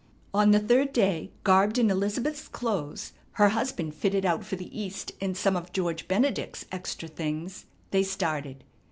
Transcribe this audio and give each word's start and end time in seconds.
On 0.33 0.49
the 0.49 0.57
third 0.59 0.93
day, 0.93 1.29
garbed 1.43 1.77
in 1.77 1.91
Elizabeth's 1.91 2.47
clothes, 2.47 3.13
her 3.33 3.49
husband 3.49 3.93
fitted 3.93 4.25
out 4.25 4.43
for 4.43 4.55
the 4.55 4.75
east 4.75 5.11
in 5.19 5.35
some 5.35 5.55
of 5.55 5.71
George 5.73 6.07
Benedict's 6.07 6.65
extra 6.71 7.07
things, 7.07 7.67
they 7.91 8.01
started. 8.01 8.63